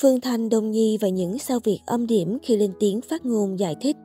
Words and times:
Phương 0.00 0.20
Thanh, 0.20 0.48
Đông 0.48 0.70
Nhi 0.70 0.98
và 1.00 1.08
những 1.08 1.38
sao 1.38 1.60
việc 1.64 1.80
âm 1.86 2.06
điểm 2.06 2.38
khi 2.42 2.56
lên 2.56 2.72
tiếng 2.80 3.00
phát 3.00 3.26
ngôn 3.26 3.58
giải 3.58 3.76
thích. 3.80 3.96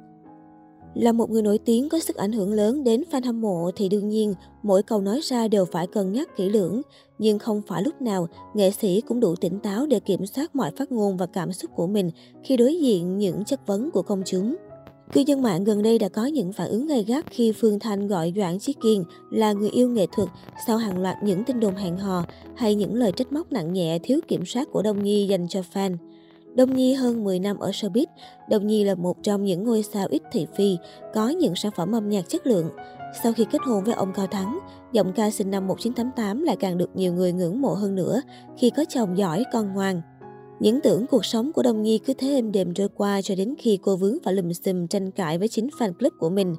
Là 0.94 1.12
một 1.12 1.30
người 1.30 1.42
nổi 1.42 1.58
tiếng 1.66 1.90
có 1.90 2.00
sức 2.00 2.16
ảnh 2.16 2.32
hưởng 2.32 2.54
lớn 2.54 2.84
đến 2.84 3.04
fan 3.12 3.26
hâm 3.26 3.42
mộ 3.42 3.72
thì 3.76 3.90
đương 3.90 4.10
nhiên 4.10 4.34
mỗi 4.64 4.84
câu 4.84 5.02
nói 5.02 5.20
ra 5.24 5.48
đều 5.48 5.66
phải 5.66 5.88
cân 5.88 6.14
nhắc 6.14 6.38
kỹ 6.38 6.50
lưỡng. 6.50 6.82
Nhưng 7.20 7.40
không 7.40 7.62
phải 7.68 7.84
lúc 7.84 8.02
nào 8.02 8.28
nghệ 8.54 8.72
sĩ 8.72 9.02
cũng 9.02 9.20
đủ 9.20 9.36
tỉnh 9.36 9.60
táo 9.60 9.86
để 9.86 10.00
kiểm 10.00 10.26
soát 10.26 10.56
mọi 10.56 10.72
phát 10.78 10.92
ngôn 10.92 11.18
và 11.18 11.26
cảm 11.26 11.52
xúc 11.52 11.72
của 11.76 11.88
mình 11.88 12.12
khi 12.44 12.58
đối 12.58 12.80
diện 12.80 13.18
những 13.18 13.46
chất 13.46 13.68
vấn 13.68 13.92
của 13.92 14.02
công 14.02 14.24
chúng. 14.26 14.56
Cư 15.14 15.22
dân 15.22 15.42
mạng 15.42 15.64
gần 15.64 15.84
đây 15.84 16.00
đã 16.00 16.10
có 16.10 16.26
những 16.26 16.54
phản 16.54 16.70
ứng 16.70 16.88
gay 16.88 17.04
gắt 17.04 17.26
khi 17.32 17.52
Phương 17.52 17.80
Thanh 17.80 18.08
gọi 18.08 18.34
Doãn 18.36 18.60
Chí 18.60 18.74
Kiên 18.74 19.04
là 19.32 19.54
người 19.54 19.70
yêu 19.70 19.90
nghệ 19.90 20.06
thuật 20.16 20.30
sau 20.68 20.78
hàng 20.78 21.02
loạt 21.02 21.16
những 21.24 21.44
tin 21.44 21.60
đồn 21.60 21.76
hẹn 21.76 21.98
hò 21.98 22.24
hay 22.56 22.76
những 22.76 22.96
lời 22.96 23.12
trách 23.12 23.32
móc 23.32 23.52
nặng 23.52 23.74
nhẹ 23.74 24.00
thiếu 24.04 24.20
kiểm 24.28 24.46
soát 24.46 24.68
của 24.72 24.82
Đông 24.82 25.04
Nhi 25.04 25.28
dành 25.28 25.48
cho 25.48 25.62
fan. 25.74 25.98
Đông 26.56 26.76
Nhi 26.76 26.94
hơn 26.94 27.24
10 27.24 27.40
năm 27.40 27.60
ở 27.60 27.70
showbiz, 27.70 28.06
Đông 28.50 28.68
Nhi 28.68 28.84
là 28.84 28.96
một 28.96 29.24
trong 29.24 29.44
những 29.44 29.64
ngôi 29.64 29.84
sao 29.84 30.08
ít 30.10 30.22
thị 30.32 30.48
phi, 30.58 30.78
có 31.14 31.30
những 31.30 31.56
sản 31.56 31.72
phẩm 31.76 31.96
âm 31.96 32.10
nhạc 32.10 32.30
chất 32.30 32.48
lượng. 32.48 32.70
Sau 33.24 33.34
khi 33.34 33.46
kết 33.52 33.62
hôn 33.66 33.84
với 33.84 33.94
ông 33.94 34.14
Cao 34.16 34.28
Thắng, 34.28 34.60
giọng 34.92 35.14
ca 35.14 35.30
sinh 35.30 35.52
năm 35.52 35.68
1988 35.68 36.44
lại 36.44 36.56
càng 36.56 36.78
được 36.78 36.90
nhiều 36.96 37.14
người 37.14 37.32
ngưỡng 37.32 37.62
mộ 37.62 37.74
hơn 37.74 37.96
nữa 37.96 38.22
khi 38.58 38.70
có 38.70 38.86
chồng 38.90 39.18
giỏi, 39.18 39.44
con 39.54 39.74
ngoan. 39.74 40.02
Những 40.64 40.82
tưởng 40.82 41.06
cuộc 41.08 41.26
sống 41.26 41.52
của 41.54 41.64
Đông 41.64 41.82
Nhi 41.82 41.98
cứ 41.98 42.14
thế 42.14 42.28
êm 42.28 42.52
đềm 42.52 42.74
trôi 42.74 42.88
qua 42.96 43.22
cho 43.22 43.36
đến 43.36 43.56
khi 43.60 43.80
cô 43.82 43.96
vướng 43.96 44.18
phải 44.24 44.34
lùm 44.34 44.52
xùm 44.52 44.88
tranh 44.88 45.12
cãi 45.12 45.38
với 45.38 45.48
chính 45.48 45.68
fan 45.68 45.94
club 45.94 46.14
của 46.20 46.30
mình. 46.30 46.56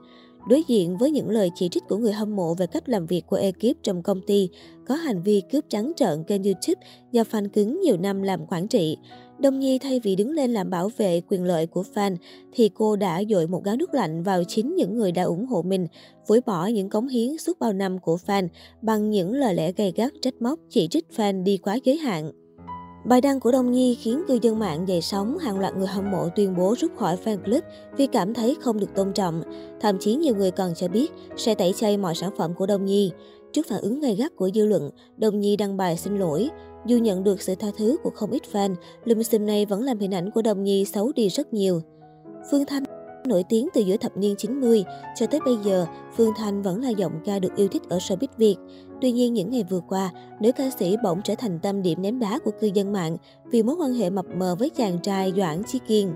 Đối 0.49 0.63
diện 0.69 0.99
với 0.99 1.11
những 1.11 1.31
lời 1.31 1.51
chỉ 1.55 1.69
trích 1.69 1.83
của 1.89 1.97
người 1.97 2.13
hâm 2.13 2.37
mộ 2.37 2.55
về 2.55 2.67
cách 2.67 2.89
làm 2.89 3.07
việc 3.07 3.23
của 3.27 3.37
ekip 3.37 3.83
trong 3.83 4.03
công 4.03 4.21
ty, 4.27 4.49
có 4.87 4.95
hành 4.95 5.23
vi 5.23 5.43
cướp 5.53 5.65
trắng 5.69 5.93
trợn 5.97 6.25
kênh 6.25 6.43
YouTube 6.43 6.81
do 7.13 7.23
fan 7.23 7.49
cứng 7.49 7.81
nhiều 7.81 7.97
năm 7.97 8.23
làm 8.23 8.47
quản 8.47 8.69
trị. 8.69 8.97
Đông 9.39 9.59
Nhi 9.59 9.79
thay 9.79 10.01
vì 10.01 10.17
đứng 10.17 10.31
lên 10.31 10.53
làm 10.53 10.71
bảo 10.71 10.91
vệ 10.97 11.21
quyền 11.21 11.45
lợi 11.45 11.67
của 11.67 11.85
fan, 11.95 12.17
thì 12.53 12.71
cô 12.75 12.97
đã 12.97 13.23
dội 13.31 13.47
một 13.47 13.65
gáo 13.65 13.77
nước 13.77 13.95
lạnh 13.95 14.23
vào 14.23 14.45
chính 14.45 14.75
những 14.77 14.97
người 14.97 15.13
đã 15.13 15.23
ủng 15.23 15.47
hộ 15.47 15.63
mình, 15.63 15.87
phối 16.29 16.41
bỏ 16.47 16.67
những 16.67 16.89
cống 16.89 17.09
hiến 17.09 17.39
suốt 17.39 17.59
bao 17.59 17.73
năm 17.73 17.99
của 17.99 18.19
fan 18.27 18.49
bằng 18.83 19.11
những 19.11 19.33
lời 19.33 19.55
lẽ 19.55 19.73
gay 19.73 19.93
gắt 19.97 20.13
trách 20.23 20.43
móc 20.43 20.59
chỉ 20.71 20.89
trích 20.89 21.07
fan 21.17 21.45
đi 21.45 21.57
quá 21.57 21.79
giới 21.85 21.97
hạn. 21.97 22.44
Bài 23.05 23.21
đăng 23.21 23.41
của 23.41 23.53
Đông 23.53 23.73
Nhi 23.73 23.95
khiến 23.95 24.23
cư 24.29 24.39
dân 24.43 24.59
mạng 24.59 24.89
dậy 24.89 25.01
sóng, 25.01 25.39
hàng 25.39 25.59
loạt 25.59 25.77
người 25.77 25.87
hâm 25.87 26.11
mộ 26.11 26.29
tuyên 26.37 26.55
bố 26.57 26.75
rút 26.79 26.91
khỏi 26.97 27.17
fan 27.25 27.39
club 27.45 27.65
vì 27.97 28.07
cảm 28.07 28.35
thấy 28.35 28.57
không 28.61 28.81
được 28.81 28.95
tôn 28.95 29.13
trọng. 29.13 29.43
Thậm 29.81 29.97
chí 30.01 30.15
nhiều 30.15 30.37
người 30.37 30.51
còn 30.51 30.75
cho 30.75 30.89
biết 30.89 31.13
sẽ 31.37 31.55
tẩy 31.55 31.73
chay 31.73 31.97
mọi 31.97 32.15
sản 32.15 32.31
phẩm 32.37 32.55
của 32.55 32.67
Đông 32.67 32.85
Nhi. 32.85 33.13
Trước 33.53 33.67
phản 33.69 33.81
ứng 33.81 34.01
gay 34.01 34.15
gắt 34.15 34.37
của 34.37 34.51
dư 34.55 34.67
luận, 34.67 34.91
Đông 35.17 35.41
Nhi 35.41 35.57
đăng 35.57 35.77
bài 35.77 35.97
xin 35.97 36.19
lỗi. 36.19 36.49
Dù 36.87 36.97
nhận 36.97 37.25
được 37.25 37.43
sự 37.43 37.55
tha 37.55 37.69
thứ 37.77 37.97
của 38.03 38.11
không 38.11 38.31
ít 38.31 38.43
fan, 38.53 38.75
lùm 39.05 39.23
xùm 39.23 39.47
này 39.47 39.67
vẫn 39.67 39.83
làm 39.83 39.99
hình 39.99 40.15
ảnh 40.15 40.31
của 40.31 40.43
Đông 40.43 40.65
Nhi 40.65 40.85
xấu 40.85 41.13
đi 41.13 41.29
rất 41.29 41.55
nhiều. 41.55 41.81
Phương 42.51 42.65
Thanh 42.67 42.85
Nổi 43.29 43.45
tiếng 43.49 43.69
từ 43.75 43.81
giữa 43.81 43.97
thập 43.97 44.17
niên 44.17 44.37
90 44.37 44.85
cho 45.15 45.27
tới 45.27 45.41
bây 45.45 45.57
giờ, 45.65 45.87
Phương 46.17 46.33
Thanh 46.37 46.63
vẫn 46.63 46.83
là 46.83 46.89
giọng 46.89 47.13
ca 47.25 47.39
được 47.39 47.57
yêu 47.57 47.69
thích 47.69 47.83
ở 47.89 47.99
showbiz 47.99 48.27
Việt. 48.37 48.57
Tuy 49.01 49.13
nhiên, 49.13 49.35
những 49.35 49.51
ngày 49.51 49.65
vừa 49.71 49.81
qua, 49.89 50.11
nữ 50.41 50.53
ca 50.53 50.71
sĩ 50.79 50.97
bỗng 51.05 51.21
trở 51.25 51.35
thành 51.35 51.59
tâm 51.59 51.83
điểm 51.83 52.03
ném 52.03 52.19
đá 52.19 52.39
của 52.39 52.51
cư 52.61 52.71
dân 52.75 52.93
mạng 52.93 53.17
vì 53.47 53.63
mối 53.63 53.77
quan 53.81 53.95
hệ 53.95 54.11
mập 54.11 54.27
mờ 54.37 54.55
với 54.59 54.71
chàng 54.71 54.99
trai 55.03 55.33
Doãn 55.37 55.63
Chí 55.65 55.79
Kiên. 55.79 56.15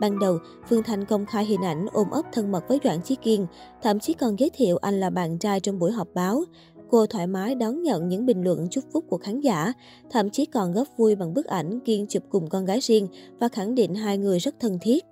Ban 0.00 0.18
đầu, 0.18 0.38
Phương 0.68 0.82
Thanh 0.82 1.04
công 1.04 1.26
khai 1.26 1.44
hình 1.44 1.62
ảnh 1.62 1.86
ôm 1.92 2.10
ấp 2.10 2.22
thân 2.32 2.52
mật 2.52 2.68
với 2.68 2.80
Doãn 2.84 3.02
Chí 3.02 3.14
Kiên, 3.14 3.46
thậm 3.82 4.00
chí 4.00 4.14
còn 4.14 4.38
giới 4.38 4.50
thiệu 4.54 4.76
anh 4.76 5.00
là 5.00 5.10
bạn 5.10 5.38
trai 5.38 5.60
trong 5.60 5.78
buổi 5.78 5.92
họp 5.92 6.08
báo. 6.14 6.44
Cô 6.90 7.06
thoải 7.06 7.26
mái 7.26 7.54
đón 7.54 7.82
nhận 7.82 8.08
những 8.08 8.26
bình 8.26 8.44
luận 8.44 8.68
chúc 8.70 8.84
phúc 8.92 9.04
của 9.08 9.18
khán 9.18 9.40
giả, 9.40 9.72
thậm 10.10 10.30
chí 10.30 10.46
còn 10.46 10.72
góp 10.72 10.88
vui 10.96 11.14
bằng 11.14 11.34
bức 11.34 11.46
ảnh 11.46 11.80
Kiên 11.80 12.06
chụp 12.06 12.22
cùng 12.28 12.48
con 12.48 12.64
gái 12.64 12.80
riêng 12.80 13.08
và 13.40 13.48
khẳng 13.48 13.74
định 13.74 13.94
hai 13.94 14.18
người 14.18 14.38
rất 14.38 14.54
thân 14.60 14.78
thiết. 14.80 15.04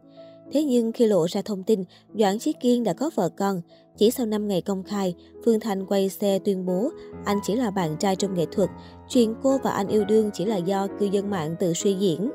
Thế 0.52 0.64
nhưng 0.64 0.92
khi 0.92 1.06
lộ 1.06 1.26
ra 1.28 1.42
thông 1.42 1.62
tin 1.62 1.84
Doãn 2.14 2.38
Chí 2.38 2.52
Kiên 2.52 2.84
đã 2.84 2.92
có 2.92 3.10
vợ 3.14 3.28
con, 3.28 3.60
chỉ 3.96 4.10
sau 4.10 4.26
5 4.26 4.48
ngày 4.48 4.62
công 4.62 4.82
khai, 4.82 5.14
Phương 5.44 5.60
Thanh 5.60 5.86
quay 5.86 6.08
xe 6.08 6.38
tuyên 6.38 6.66
bố 6.66 6.90
anh 7.24 7.38
chỉ 7.42 7.54
là 7.54 7.70
bạn 7.70 7.96
trai 7.96 8.16
trong 8.16 8.34
nghệ 8.34 8.46
thuật, 8.52 8.70
chuyện 9.08 9.34
cô 9.42 9.58
và 9.62 9.70
anh 9.70 9.88
yêu 9.88 10.04
đương 10.04 10.30
chỉ 10.34 10.44
là 10.44 10.56
do 10.56 10.86
cư 11.00 11.06
dân 11.06 11.30
mạng 11.30 11.54
tự 11.60 11.72
suy 11.72 11.94
diễn. 11.94 12.30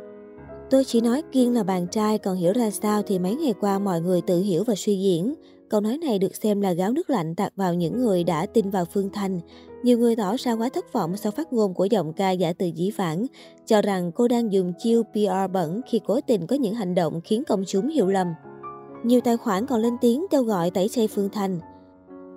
Tôi 0.69 0.83
chỉ 0.85 1.01
nói 1.01 1.23
Kiên 1.31 1.53
là 1.53 1.63
bạn 1.63 1.88
trai, 1.88 2.17
còn 2.17 2.38
hiểu 2.38 2.53
ra 2.53 2.69
sao 2.69 3.01
thì 3.01 3.19
mấy 3.19 3.35
ngày 3.35 3.53
qua 3.59 3.79
mọi 3.79 4.01
người 4.01 4.22
tự 4.22 4.41
hiểu 4.41 4.63
và 4.63 4.75
suy 4.75 5.00
diễn. 5.00 5.33
Câu 5.69 5.81
nói 5.81 5.97
này 5.97 6.19
được 6.19 6.35
xem 6.35 6.62
là 6.62 6.73
gáo 6.73 6.91
nước 6.91 7.09
lạnh 7.09 7.35
tạt 7.35 7.53
vào 7.56 7.73
những 7.73 8.01
người 8.01 8.23
đã 8.23 8.45
tin 8.45 8.69
vào 8.69 8.85
Phương 8.85 9.09
Thanh. 9.09 9.39
Nhiều 9.84 9.97
người 9.97 10.16
tỏ 10.16 10.35
ra 10.40 10.53
quá 10.53 10.69
thất 10.69 10.94
vọng 10.94 11.17
sau 11.17 11.31
phát 11.31 11.53
ngôn 11.53 11.73
của 11.73 11.85
giọng 11.85 12.13
ca 12.13 12.31
giả 12.31 12.53
từ 12.53 12.66
dĩ 12.66 12.91
vãng, 12.97 13.25
cho 13.66 13.81
rằng 13.81 14.12
cô 14.12 14.28
đang 14.28 14.53
dùng 14.53 14.73
chiêu 14.79 15.03
PR 15.03 15.51
bẩn 15.53 15.81
khi 15.88 16.00
cố 16.06 16.22
tình 16.22 16.47
có 16.47 16.56
những 16.56 16.73
hành 16.73 16.95
động 16.95 17.22
khiến 17.23 17.44
công 17.47 17.63
chúng 17.67 17.89
hiểu 17.89 18.07
lầm. 18.07 18.28
Nhiều 19.03 19.22
tài 19.22 19.38
khoản 19.38 19.66
còn 19.66 19.81
lên 19.81 19.94
tiếng 20.01 20.25
kêu 20.31 20.44
gọi 20.44 20.72
tẩy 20.72 20.89
chay 20.89 21.07
Phương 21.07 21.29
Thanh. 21.29 21.59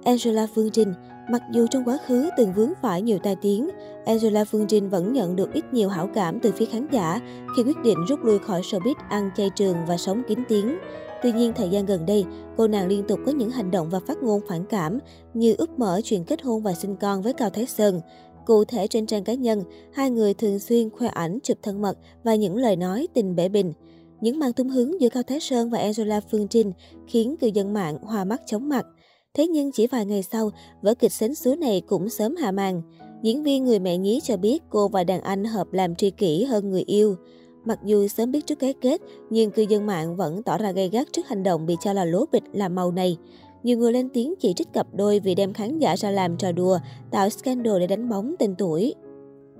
Angela 0.04 0.47
Phương 0.54 0.70
Trinh 0.70 0.94
Mặc 1.31 1.42
dù 1.52 1.66
trong 1.70 1.84
quá 1.84 1.98
khứ 2.06 2.31
từng 2.36 2.52
vướng 2.52 2.72
phải 2.82 3.02
nhiều 3.02 3.19
tai 3.19 3.36
tiếng, 3.36 3.70
Angela 4.06 4.44
Phương 4.44 4.66
Trinh 4.69 4.91
vẫn 4.91 5.12
nhận 5.12 5.36
được 5.36 5.52
ít 5.52 5.64
nhiều 5.72 5.88
hảo 5.88 6.08
cảm 6.14 6.41
từ 6.41 6.52
phía 6.52 6.64
khán 6.64 6.86
giả 6.92 7.20
khi 7.56 7.62
quyết 7.62 7.76
định 7.84 7.98
rút 8.08 8.25
lui 8.25 8.38
khỏi 8.38 8.60
showbiz 8.60 8.94
ăn 9.08 9.31
chay 9.36 9.50
trường 9.50 9.76
và 9.86 9.97
sống 9.97 10.22
kín 10.28 10.38
tiếng. 10.48 10.78
Tuy 11.22 11.32
nhiên, 11.32 11.52
thời 11.56 11.68
gian 11.68 11.86
gần 11.86 12.06
đây, 12.06 12.24
cô 12.56 12.66
nàng 12.68 12.88
liên 12.88 13.04
tục 13.08 13.20
có 13.26 13.32
những 13.32 13.50
hành 13.50 13.70
động 13.70 13.88
và 13.90 14.00
phát 14.06 14.22
ngôn 14.22 14.40
phản 14.48 14.64
cảm 14.64 14.98
như 15.34 15.54
úp 15.58 15.78
mở 15.78 16.00
chuyện 16.04 16.24
kết 16.24 16.42
hôn 16.42 16.62
và 16.62 16.74
sinh 16.74 16.96
con 16.96 17.22
với 17.22 17.32
Cao 17.32 17.50
Thái 17.50 17.66
Sơn. 17.66 18.00
Cụ 18.46 18.64
thể 18.64 18.86
trên 18.86 19.06
trang 19.06 19.24
cá 19.24 19.34
nhân, 19.34 19.62
hai 19.92 20.10
người 20.10 20.34
thường 20.34 20.58
xuyên 20.58 20.90
khoe 20.90 21.08
ảnh 21.08 21.38
chụp 21.42 21.58
thân 21.62 21.82
mật 21.82 21.98
và 22.24 22.34
những 22.34 22.56
lời 22.56 22.76
nói 22.76 23.08
tình 23.14 23.36
bể 23.36 23.48
bình. 23.48 23.72
Những 24.20 24.38
màn 24.38 24.52
tung 24.52 24.68
hứng 24.68 25.00
giữa 25.00 25.08
Cao 25.08 25.22
Thái 25.22 25.40
Sơn 25.40 25.70
và 25.70 25.78
Angela 25.78 26.20
Phương 26.20 26.48
Trinh 26.48 26.72
khiến 27.06 27.36
cư 27.36 27.46
dân 27.46 27.72
mạng 27.72 27.98
hoa 28.02 28.24
mắt 28.24 28.42
chóng 28.46 28.68
mặt. 28.68 28.86
Thế 29.34 29.46
nhưng 29.46 29.72
chỉ 29.72 29.86
vài 29.86 30.06
ngày 30.06 30.22
sau, 30.22 30.50
vở 30.82 30.94
kịch 30.94 31.12
xến 31.12 31.34
xúa 31.34 31.54
này 31.54 31.82
cũng 31.86 32.08
sớm 32.08 32.36
hạ 32.36 32.50
màn. 32.50 32.82
Diễn 33.22 33.42
viên 33.42 33.64
người 33.64 33.78
mẹ 33.78 33.96
nhí 33.96 34.20
cho 34.22 34.36
biết 34.36 34.62
cô 34.70 34.88
và 34.88 35.04
đàn 35.04 35.20
anh 35.20 35.44
hợp 35.44 35.72
làm 35.72 35.94
tri 35.94 36.10
kỷ 36.10 36.44
hơn 36.44 36.70
người 36.70 36.82
yêu. 36.86 37.16
Mặc 37.64 37.78
dù 37.84 38.06
sớm 38.08 38.32
biết 38.32 38.46
trước 38.46 38.58
cái 38.58 38.72
kết, 38.72 39.00
nhưng 39.30 39.50
cư 39.50 39.62
dân 39.62 39.86
mạng 39.86 40.16
vẫn 40.16 40.42
tỏ 40.42 40.58
ra 40.58 40.72
gay 40.72 40.88
gắt 40.88 41.08
trước 41.12 41.26
hành 41.26 41.42
động 41.42 41.66
bị 41.66 41.76
cho 41.80 41.92
là 41.92 42.04
lố 42.04 42.24
bịch 42.32 42.44
làm 42.52 42.74
màu 42.74 42.90
này. 42.90 43.16
Nhiều 43.62 43.78
người 43.78 43.92
lên 43.92 44.08
tiếng 44.08 44.34
chỉ 44.40 44.52
trích 44.54 44.72
cặp 44.72 44.86
đôi 44.94 45.20
vì 45.20 45.34
đem 45.34 45.52
khán 45.52 45.78
giả 45.78 45.96
ra 45.96 46.10
làm 46.10 46.36
trò 46.36 46.52
đùa, 46.52 46.78
tạo 47.10 47.30
scandal 47.30 47.78
để 47.80 47.86
đánh 47.86 48.08
bóng 48.08 48.34
tên 48.38 48.54
tuổi. 48.58 48.94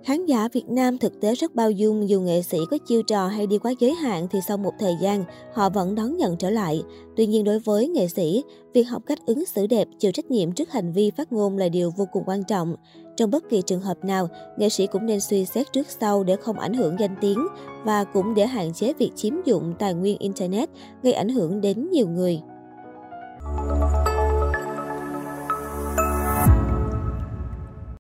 Khán 0.05 0.27
giả 0.27 0.49
Việt 0.53 0.69
Nam 0.69 0.99
thực 0.99 1.21
tế 1.21 1.35
rất 1.35 1.55
bao 1.55 1.71
dung 1.71 2.09
dù 2.09 2.21
nghệ 2.21 2.43
sĩ 2.43 2.59
có 2.71 2.79
chiêu 2.79 3.03
trò 3.03 3.27
hay 3.27 3.47
đi 3.47 3.59
quá 3.59 3.73
giới 3.81 3.95
hạn 3.95 4.29
thì 4.31 4.39
sau 4.49 4.57
một 4.57 4.73
thời 4.79 4.97
gian 5.01 5.25
họ 5.53 5.69
vẫn 5.69 5.95
đón 5.95 6.17
nhận 6.17 6.37
trở 6.37 6.51
lại. 6.51 6.83
Tuy 7.17 7.27
nhiên 7.27 7.45
đối 7.45 7.59
với 7.59 7.89
nghệ 7.89 8.09
sĩ, 8.09 8.45
việc 8.75 8.83
học 8.83 9.03
cách 9.07 9.19
ứng 9.27 9.45
xử 9.45 9.67
đẹp, 9.67 9.89
chịu 9.99 10.13
trách 10.13 10.31
nhiệm 10.31 10.53
trước 10.53 10.71
hành 10.71 10.93
vi 10.93 11.11
phát 11.11 11.33
ngôn 11.33 11.59
là 11.59 11.69
điều 11.69 11.91
vô 11.97 12.09
cùng 12.13 12.23
quan 12.27 12.45
trọng. 12.45 12.77
Trong 13.17 13.31
bất 13.31 13.51
kỳ 13.51 13.63
trường 13.63 13.81
hợp 13.81 14.05
nào, 14.05 14.29
nghệ 14.59 14.69
sĩ 14.69 14.87
cũng 14.87 15.07
nên 15.07 15.21
suy 15.21 15.45
xét 15.45 15.73
trước 15.73 15.87
sau 16.01 16.25
để 16.25 16.37
không 16.37 16.59
ảnh 16.59 16.75
hưởng 16.75 16.97
danh 17.01 17.15
tiếng 17.21 17.47
và 17.85 18.05
cũng 18.05 18.35
để 18.35 18.47
hạn 18.47 18.73
chế 18.73 18.93
việc 18.99 19.11
chiếm 19.17 19.35
dụng 19.45 19.75
tài 19.79 19.95
nguyên 19.95 20.19
Internet 20.19 20.69
gây 21.03 21.13
ảnh 21.13 21.29
hưởng 21.29 21.61
đến 21.61 21.91
nhiều 21.91 22.09
người. 22.09 22.41